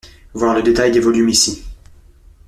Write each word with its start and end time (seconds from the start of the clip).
Voir 0.33 0.55
le 0.55 0.63
détail 0.63 0.91
des 0.91 0.99
volumes 0.99 1.29
ici. 1.29 1.63